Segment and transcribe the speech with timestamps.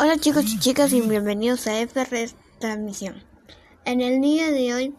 [0.00, 3.20] Hola chicos y chicas y bienvenidos a FR Transmisión.
[3.84, 4.94] En el día de hoy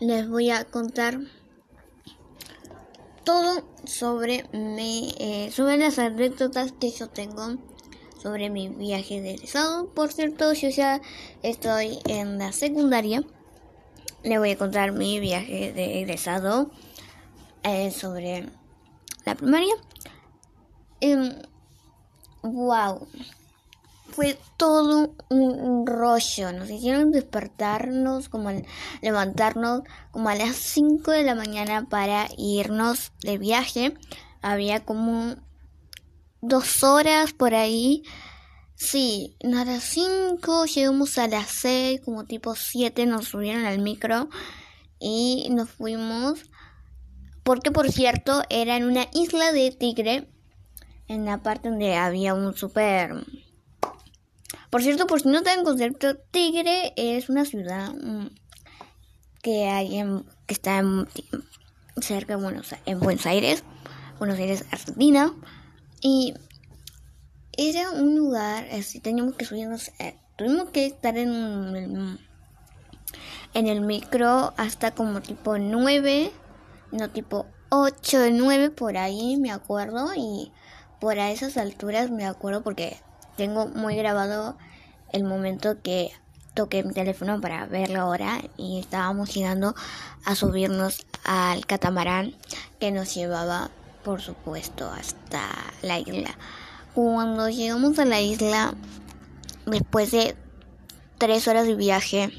[0.00, 1.20] les voy a contar
[3.24, 7.58] todo sobre mi, eh, sobre las anécdotas que yo tengo
[8.22, 9.90] sobre mi viaje de egresado.
[9.90, 11.02] Por cierto, yo ya
[11.42, 13.22] estoy en la secundaria.
[14.22, 16.70] Les voy a contar mi viaje de egresado
[17.64, 18.48] eh, sobre
[19.26, 19.74] la primaria.
[22.42, 23.37] wow em,
[24.18, 26.52] fue todo un rollo.
[26.52, 28.50] Nos hicieron despertarnos, como
[29.00, 33.94] levantarnos como a las 5 de la mañana para irnos de viaje.
[34.42, 35.36] Había como
[36.40, 38.02] dos horas por ahí.
[38.74, 44.28] Sí, a las 5 llegamos a las 6, como tipo 7 nos subieron al micro
[44.98, 46.40] y nos fuimos.
[47.44, 50.28] Porque por cierto era en una isla de tigre,
[51.06, 53.24] en la parte donde había un super
[54.70, 58.28] por cierto, por si no dan concepto, Tigre es una ciudad mm,
[59.42, 61.08] que hay en, que está en,
[62.00, 63.64] cerca de Buenos, en Buenos Aires,
[64.18, 65.32] Buenos Aires, Argentina,
[66.00, 66.34] y
[67.56, 72.18] era un lugar, así teníamos que subirnos, eh, tuvimos que estar en un,
[73.54, 76.30] en el micro hasta como tipo 9,
[76.92, 80.52] no tipo 8, 9 por ahí, me acuerdo, y
[81.00, 82.98] por a esas alturas me acuerdo porque
[83.38, 84.58] tengo muy grabado
[85.12, 86.10] el momento que
[86.54, 89.76] toqué mi teléfono para ver la hora y estábamos llegando
[90.24, 92.34] a subirnos al catamarán
[92.80, 93.70] que nos llevaba,
[94.02, 95.48] por supuesto, hasta
[95.82, 96.36] la isla.
[96.94, 98.74] Cuando llegamos a la isla,
[99.66, 100.34] después de
[101.16, 102.32] tres horas de viaje,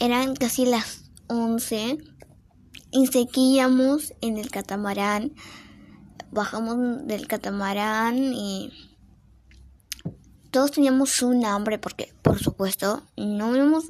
[0.00, 1.98] eran casi las once
[2.90, 5.32] y seguíamos en el catamarán.
[6.32, 8.88] Bajamos del catamarán y
[10.50, 13.86] todos teníamos un hambre porque, por supuesto, no habíamos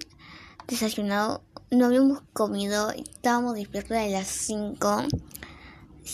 [0.67, 5.05] desayunado, no habíamos comido, estábamos despiertos de las 5,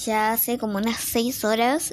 [0.04, 1.92] ya hace como unas 6 horas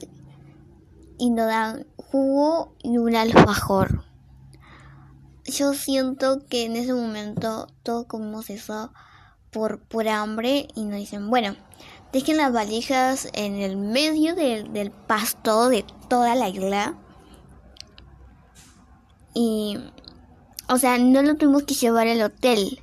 [1.18, 4.04] y nos dan jugo y un alfajor.
[5.46, 8.92] Yo siento que en ese momento todos comimos eso
[9.52, 11.56] por, por hambre y nos dicen, bueno,
[12.12, 16.96] dejen las valijas en el medio del pasto de toda la isla
[19.34, 19.78] y,
[20.68, 22.80] o sea, no lo tuvimos que llevar al hotel.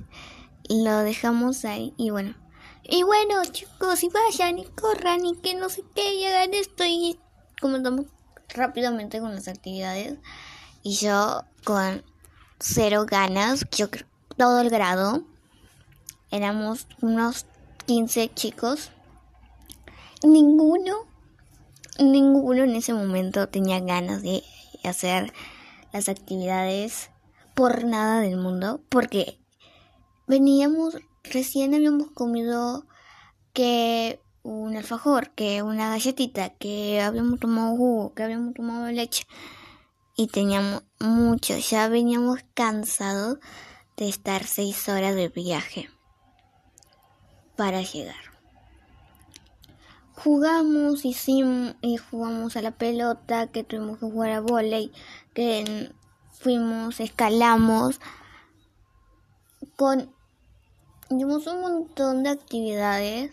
[0.67, 2.35] Lo dejamos ahí y bueno.
[2.83, 6.83] Y bueno, chicos, y vayan y corran y que no sé qué, y hagan esto
[6.85, 7.19] y
[7.61, 8.05] comenzamos
[8.49, 10.17] rápidamente con las actividades.
[10.81, 12.03] Y yo con
[12.59, 15.23] cero ganas, yo creo, todo el grado.
[16.31, 17.45] Éramos unos
[17.85, 18.91] 15 chicos.
[20.23, 21.05] Ninguno,
[21.99, 24.43] ninguno en ese momento tenía ganas de
[24.83, 25.33] hacer
[25.93, 27.09] las actividades
[27.55, 29.39] por nada del mundo, porque
[30.27, 32.85] veníamos, recién habíamos comido
[33.53, 39.23] que un alfajor, que una galletita, que habíamos tomado jugo, que habíamos tomado leche
[40.15, 43.39] y teníamos mucho, ya veníamos cansados
[43.97, 45.89] de estar seis horas de viaje
[47.55, 48.38] para llegar.
[50.23, 54.91] Jugamos, hicimos y jugamos a la pelota, que tuvimos que jugar a volei,
[55.33, 55.93] que
[56.31, 58.01] fuimos, escalamos,
[59.77, 60.13] con
[61.09, 63.31] dimos un montón de actividades.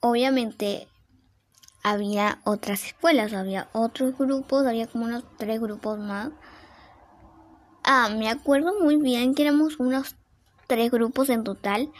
[0.00, 0.88] Obviamente
[1.82, 6.32] había otras escuelas, había otros grupos, había como unos tres grupos más.
[7.82, 10.16] Ah, me acuerdo muy bien que éramos unos
[10.66, 11.90] tres grupos en total.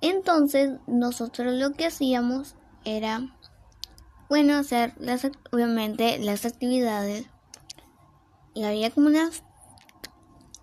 [0.00, 3.36] Entonces nosotros lo que hacíamos era,
[4.28, 7.26] bueno, hacer las, obviamente las actividades
[8.54, 9.42] y había como unas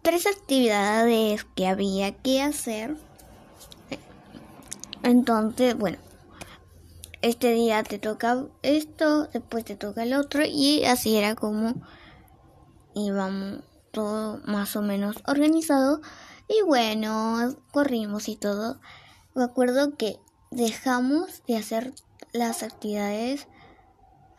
[0.02, 2.98] tres actividades que había que hacer.
[5.04, 5.98] Entonces, bueno,
[7.22, 11.74] este día te toca esto, después te toca el otro y así era como
[12.94, 16.02] íbamos todo más o menos organizado
[16.48, 18.80] y bueno, corrimos y todo.
[19.34, 20.20] Me acuerdo que
[20.52, 21.94] dejamos de hacer
[22.34, 23.48] las actividades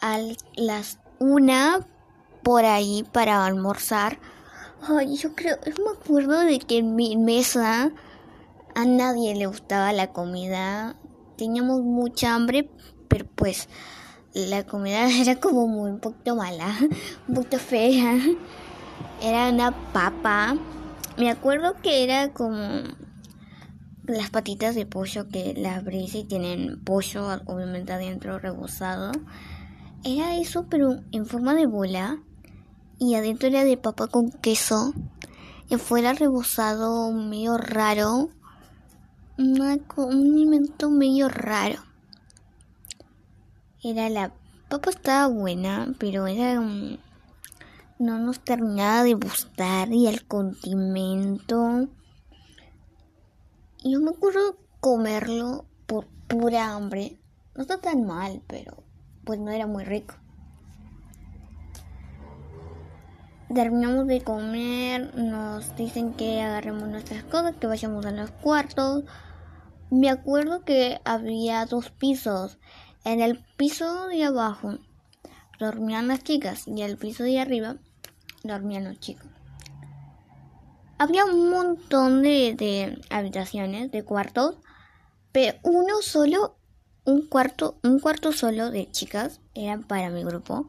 [0.00, 0.18] a
[0.56, 1.86] las una
[2.42, 4.18] por ahí para almorzar.
[4.82, 7.90] Ay, yo creo, me acuerdo de que en mi mesa
[8.74, 10.94] a nadie le gustaba la comida.
[11.36, 12.70] Teníamos mucha hambre,
[13.08, 13.68] pero pues
[14.34, 16.74] la comida era como muy un poquito mala,
[17.28, 18.18] un poquito fea.
[19.20, 20.56] Era una papa.
[21.16, 22.82] Me acuerdo que era como
[24.16, 29.12] las patitas de pollo que las abrís y tienen pollo obviamente adentro rebozado.
[30.04, 32.18] Era eso, pero en forma de bola
[32.98, 34.94] y adentro era de papa con queso
[35.68, 38.30] y afuera rebozado medio raro,
[39.36, 41.82] un alimento medio raro.
[43.82, 44.32] Era la
[44.68, 46.60] papa estaba buena, pero era
[47.98, 51.88] no nos terminaba de gustar y el condimento.
[53.84, 57.20] Yo me acuerdo comerlo por pura hambre.
[57.54, 58.82] No está tan mal, pero
[59.24, 60.14] pues no era muy rico.
[63.54, 69.04] Terminamos de comer, nos dicen que agarremos nuestras cosas, que vayamos a los cuartos.
[69.90, 72.58] Me acuerdo que había dos pisos.
[73.04, 74.78] En el piso de abajo
[75.60, 77.76] dormían las chicas y en el piso de arriba
[78.42, 79.27] dormían los chicos.
[80.98, 84.56] Había un montón de, de habitaciones, de cuartos,
[85.32, 86.58] pero uno solo,
[87.04, 90.66] un cuarto, un cuarto solo de chicas era para mi grupo,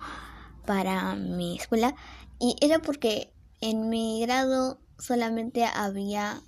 [0.65, 1.95] para mi escuela
[2.39, 6.41] y era porque en mi grado solamente había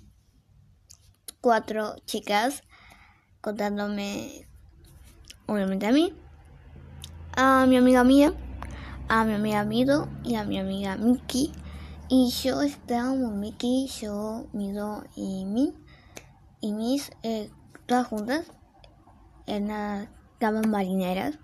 [1.40, 2.62] cuatro chicas
[3.40, 4.46] contándome,
[5.46, 6.14] obviamente a mí,
[7.36, 8.32] a mi amiga mía,
[9.08, 11.52] a mi amiga Mido y a mi amiga Miki.
[12.14, 15.72] Y yo estábamos Miki, yo, Mido y mi
[16.60, 17.50] y mis eh,
[17.86, 18.44] todas juntas
[19.46, 21.38] en las camas marineras.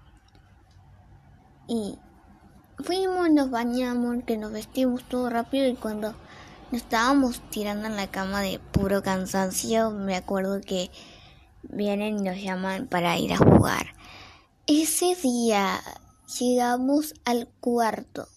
[1.69, 1.99] Y
[2.85, 6.13] fuimos, nos bañamos, que nos vestimos todo rápido y cuando
[6.71, 10.91] nos estábamos tirando en la cama de puro cansancio, me acuerdo que
[11.63, 13.95] vienen y nos llaman para ir a jugar.
[14.67, 15.81] Ese día
[16.39, 18.29] llegamos al cuarto,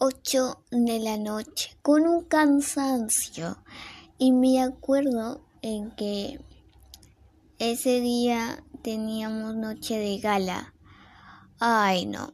[0.00, 3.58] 8 de la noche, con un cansancio.
[4.16, 6.40] Y me acuerdo en que
[7.58, 10.72] ese día teníamos noche de gala.
[11.58, 12.32] Ay, no.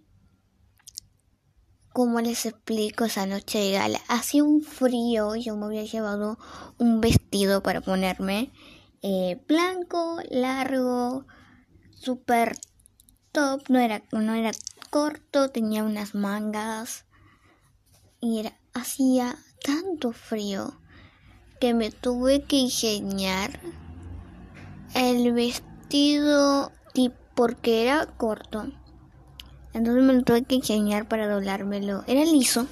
[1.94, 4.00] ¿Cómo les explico esa noche de gala?
[4.08, 6.38] Hacía un frío, yo me había llevado
[6.76, 8.52] un vestido para ponerme
[9.00, 11.24] eh, blanco, largo,
[11.94, 12.58] súper
[13.32, 14.50] top, no era, no era
[14.90, 17.03] corto, tenía unas mangas
[18.72, 20.78] hacía tanto frío
[21.60, 23.60] que me tuve que ingeniar
[24.94, 26.72] el vestido
[27.34, 28.66] porque era corto
[29.74, 32.04] entonces me lo tuve que enseñar para doblármelo.
[32.06, 32.66] Era liso.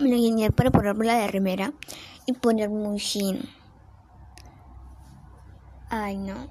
[0.00, 1.72] Me lo enseñé para ponerme la de remera
[2.26, 3.40] y ponerme un jean.
[5.88, 6.46] Ay, no.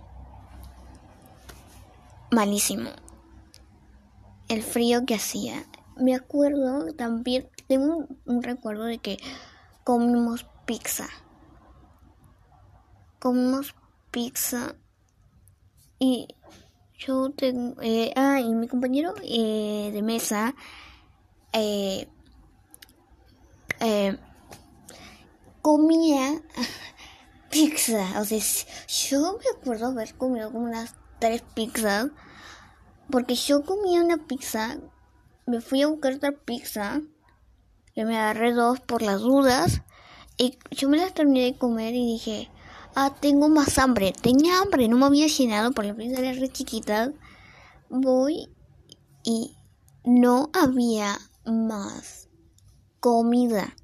[2.32, 2.90] Malísimo.
[4.48, 5.64] El frío que hacía.
[5.96, 9.20] Me acuerdo también, tengo un, recuerdo de que
[9.84, 11.08] comimos pizza.
[13.20, 13.76] Comimos
[14.10, 14.76] pizza
[16.00, 16.28] y
[16.98, 20.56] yo tengo, eh, ah, y mi compañero eh, de mesa,
[21.54, 22.10] eh,
[23.80, 24.18] eh,
[25.62, 26.42] comía
[27.52, 28.20] pizza.
[28.20, 28.40] O sea,
[28.88, 32.08] yo me acuerdo haber comido como unas tres pizzas.
[33.12, 34.78] Porque yo comía una pizza,
[35.48, 37.02] me fui a buscar otra pizza,
[37.96, 39.82] y me agarré dos por las dudas.
[40.38, 42.50] Y yo me las terminé de comer y dije,
[42.96, 44.14] Ah, tengo más hambre.
[44.14, 47.14] Tenía hambre, no me había llenado por la pizza era re chiquita.
[47.90, 48.50] Voy
[49.24, 49.56] y
[50.04, 52.28] no había más
[53.00, 53.76] comida.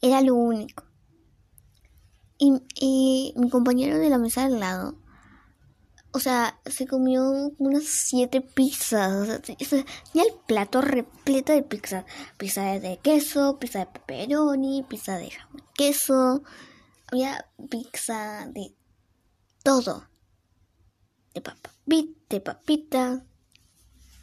[0.00, 0.84] Era lo único.
[2.38, 4.94] Y, mi compañero de la mesa al lado,
[6.18, 7.22] o sea, se comió
[7.58, 9.28] unas siete pizzas.
[9.28, 9.84] O tenía
[10.14, 12.04] el plato repleto de pizza.
[12.36, 15.30] Pizza de queso, pizza de pepperoni, pizza de
[15.76, 16.42] queso,
[17.06, 18.74] había pizza de
[19.62, 20.08] todo.
[21.34, 23.24] De papa, de papita.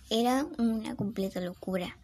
[0.09, 1.97] Era una completa locura.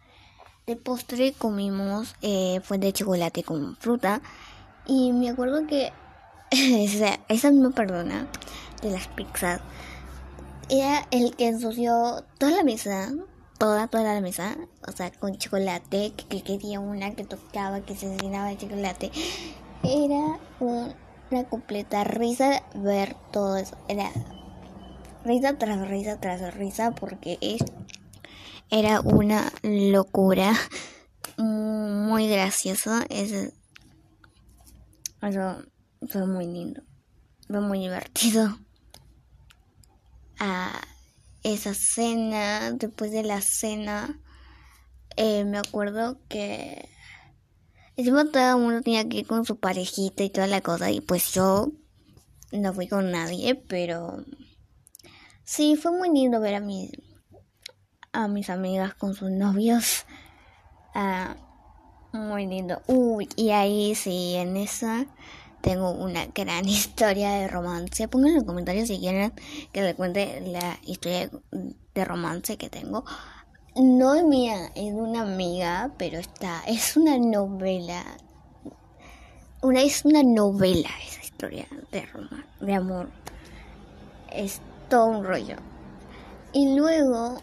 [0.66, 4.22] De postre comimos eh, fue de chocolate con fruta.
[4.86, 5.92] Y me acuerdo que
[7.28, 8.28] esa, misma perdona
[8.82, 9.62] de las pizzas
[10.68, 13.10] era el que ensució toda la mesa,
[13.58, 14.56] toda, toda la mesa,
[14.86, 19.10] o sea, con chocolate, que, que quería una que tocaba, que se llenaba de chocolate.
[19.82, 23.76] Era una completa risa ver todo eso.
[23.88, 24.10] Era
[25.24, 27.38] risa tras risa tras risa porque
[28.70, 30.52] era una locura
[31.36, 33.04] muy graciosa.
[33.10, 33.52] Eso,
[35.20, 35.71] eso
[36.08, 36.82] fue muy lindo,
[37.48, 38.58] fue muy divertido.
[40.38, 40.80] a
[41.44, 44.20] esa cena, después de la cena,
[45.16, 46.88] eh, me acuerdo que
[47.94, 50.90] Encima todo el mundo tenía que ir con su parejita y toda la cosa.
[50.90, 51.72] Y pues yo
[52.50, 54.24] no fui con nadie, pero
[55.44, 56.90] sí, fue muy lindo ver a mis,
[58.12, 60.06] a mis amigas con sus novios.
[60.94, 61.36] Ah,
[62.12, 62.80] muy lindo.
[62.86, 65.06] Uy, y ahí sí, en esa
[65.62, 68.08] tengo una gran historia de romance.
[68.08, 69.32] Pongan en los comentarios si quieren
[69.72, 71.30] que les cuente la historia
[71.94, 73.04] de romance que tengo.
[73.74, 78.04] No es mía, es de una amiga, pero está, es una novela.
[79.62, 82.06] Una, es una novela esa historia de,
[82.60, 83.08] de amor.
[84.30, 85.56] Es todo un rollo.
[86.52, 87.38] Y luego,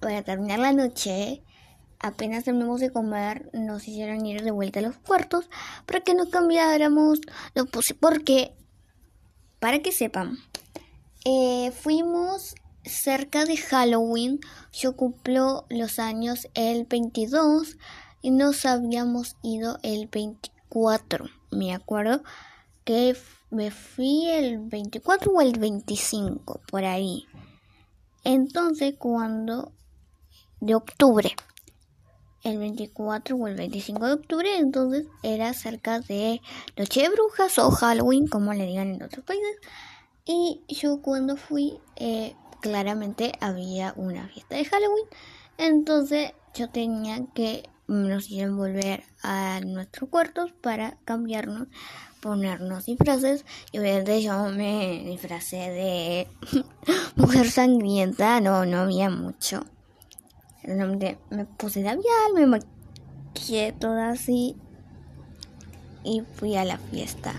[0.00, 1.44] para terminar la noche,
[2.02, 5.48] apenas terminamos de comer, nos hicieron ir de vuelta a los cuartos
[5.86, 7.20] para que nos cambiáramos.
[7.54, 8.54] Lo puse porque,
[9.60, 10.36] para que sepan,
[11.24, 12.54] eh, fuimos
[12.84, 14.40] cerca de Halloween.
[14.72, 17.76] Yo cumplo los años el 22
[18.20, 21.26] y nos habíamos ido el 24.
[21.50, 22.22] Me acuerdo
[22.84, 23.16] que
[23.50, 27.26] me fui el 24 o el 25, por ahí.
[28.24, 29.72] Entonces, cuando
[30.60, 31.34] de octubre,
[32.42, 36.40] el 24 o el 25 de octubre, entonces era cerca de
[36.76, 39.56] Noche de Brujas o Halloween, como le digan en otros países.
[40.24, 45.06] Y yo cuando fui, eh, claramente había una fiesta de Halloween.
[45.58, 51.68] Entonces yo tenía que nos iban volver a nuestros cuartos para cambiarnos,
[52.20, 53.44] ponernos disfraces.
[53.72, 56.28] Y obviamente yo me disfracé de
[57.16, 59.64] mujer sangrienta, no, no había mucho.
[60.64, 64.56] Me puse labial, me maquillé toda así
[66.04, 67.34] y fui a la fiesta.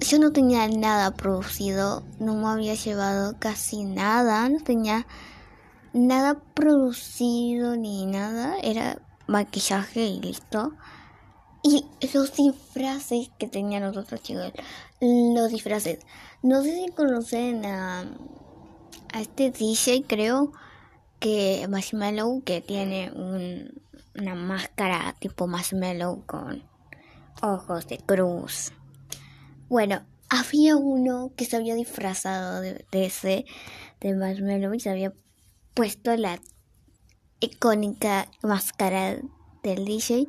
[0.00, 5.06] Yo no tenía nada producido, no me había llevado casi nada, no tenía
[5.92, 10.72] nada producido ni nada, era maquillaje y listo.
[11.62, 11.84] Y
[12.14, 14.52] los disfraces que tenían los otros chicos,
[15.00, 15.98] los disfraces.
[16.42, 18.06] No sé si conocen a,
[19.12, 20.52] a este DJ, creo
[21.18, 23.82] que Marshmallow, que tiene un,
[24.14, 26.62] una máscara tipo Marshmallow con
[27.42, 28.72] ojos de cruz.
[29.68, 33.46] Bueno, había uno que se había disfrazado de, de ese,
[34.00, 35.12] de Marshmallow, y se había
[35.74, 36.40] puesto la
[37.40, 39.16] icónica máscara
[39.62, 40.26] del DJ.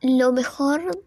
[0.00, 1.02] Lo mejor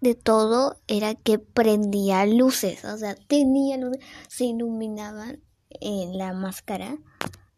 [0.00, 6.98] de todo era que prendía luces, o sea, tenía luces, se iluminaban en la máscara,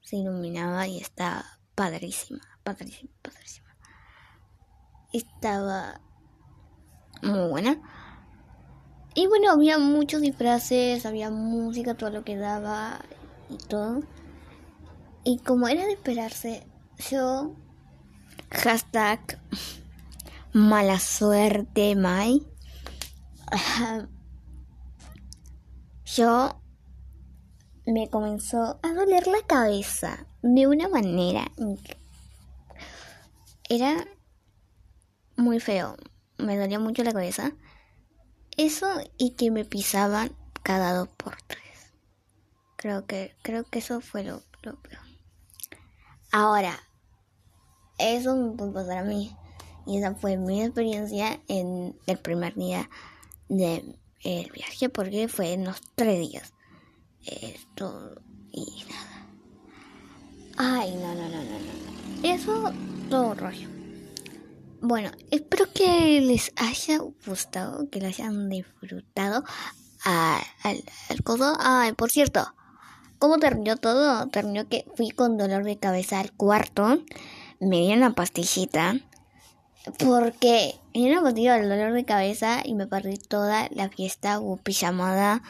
[0.08, 3.76] se iluminaba y estaba padrísima, padrísima, padrísima.
[5.12, 6.00] Estaba
[7.22, 7.78] muy buena.
[9.14, 13.04] Y bueno, había muchos disfraces, había música, todo lo que daba
[13.50, 14.00] y todo.
[15.24, 16.66] Y como era de esperarse,
[17.10, 17.54] yo,
[18.50, 19.20] hashtag
[20.54, 22.46] mala suerte, Mai,
[26.06, 26.62] yo
[27.92, 31.50] me comenzó a doler la cabeza de una manera.
[33.68, 34.06] Era
[35.36, 35.96] muy feo,
[36.36, 37.52] me dolía mucho la cabeza.
[38.58, 41.94] Eso y que me pisaban cada dos por tres.
[42.76, 45.00] Creo que, creo que eso fue lo, lo peor.
[46.30, 46.78] Ahora,
[47.98, 49.34] eso me puede pasar a mí.
[49.86, 52.90] Y esa fue mi experiencia en el primer día
[53.48, 56.52] del viaje, porque fue en los tres días.
[57.24, 58.20] Esto
[58.50, 59.26] y nada.
[60.56, 61.58] Ay, no, no, no, no,
[62.22, 62.28] no.
[62.28, 62.72] Eso,
[63.10, 63.68] todo rollo.
[64.80, 69.44] Bueno, espero que les haya gustado, que les hayan disfrutado
[70.04, 71.56] al, al coso.
[71.60, 72.54] Ay, por cierto,
[73.18, 74.28] ¿Cómo terminó todo?
[74.28, 77.02] Terminó que fui con dolor de cabeza al cuarto,
[77.58, 78.94] me dieron una pastillita,
[79.98, 84.56] porque me dieron una pastilla dolor de cabeza y me perdí toda la fiesta, hubo
[84.58, 85.42] pijamada,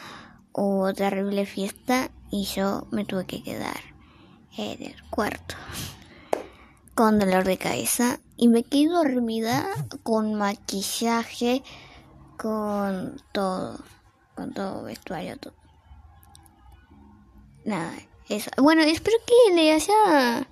[0.59, 3.79] hubo terrible fiesta y yo me tuve que quedar
[4.57, 5.55] en el cuarto
[6.95, 9.65] con dolor de cabeza y me quedé dormida
[10.03, 11.63] con maquillaje,
[12.37, 13.79] con todo,
[14.35, 15.53] con todo vestuario, todo
[17.63, 17.93] nada,
[18.27, 18.51] eso.
[18.57, 20.47] Bueno, espero que le haya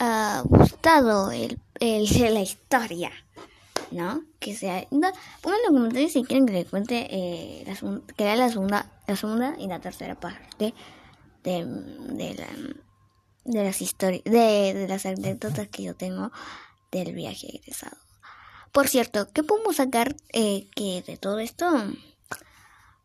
[0.00, 3.12] uh, gustado el, el, la historia,
[3.90, 4.22] ¿no?
[4.38, 4.86] Que sea...
[4.90, 5.12] Pongan
[5.58, 9.16] en los comentarios si quieren que les cuente eh, la, que era la segunda, la
[9.16, 10.74] segunda y la tercera parte
[11.42, 12.48] de, de, la,
[13.44, 16.30] de las historias, de, de las anécdotas que yo tengo
[16.90, 17.96] del viaje egresado.
[18.72, 21.66] Por cierto, ¿qué podemos sacar eh, que de todo esto?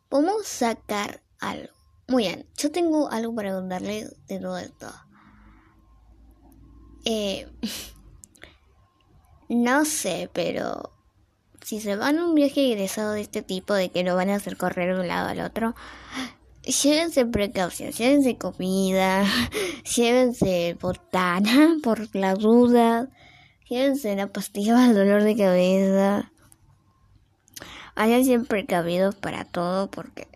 [0.10, 1.74] Podemos sacar algo.
[2.08, 4.94] Muy bien, yo tengo algo para contarles de todo esto.
[7.06, 7.48] Eh,
[9.50, 10.92] no sé, pero
[11.62, 14.36] si se van a un viaje egresado de este tipo, de que no van a
[14.36, 15.75] hacer correr de un lado al otro,
[16.64, 19.25] llévense precaución, llévense comida,
[19.96, 23.10] llévense botana por la duda,
[23.68, 26.32] llévense la pastilla para el dolor de cabeza.
[27.96, 30.28] Vayan siempre precavidos para todo porque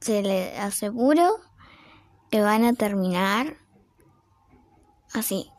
[0.00, 1.40] se les aseguro
[2.30, 3.56] que van a terminar
[5.12, 5.50] así,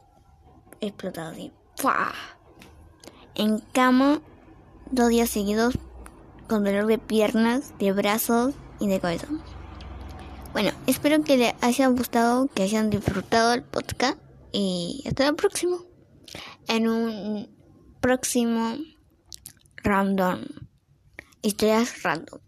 [0.80, 1.38] explotados
[1.78, 2.14] así,
[3.36, 4.22] en cama
[4.92, 5.78] dos días seguidos
[6.48, 9.28] con dolor de piernas, de brazos y de cabeza.
[10.54, 14.18] Bueno, espero que les haya gustado, que hayan disfrutado el podcast
[14.52, 15.84] y hasta el próximo.
[16.68, 17.50] En un
[18.02, 18.78] próximo
[19.84, 20.42] random.
[21.42, 22.40] Historias random.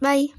[0.00, 0.37] Bye.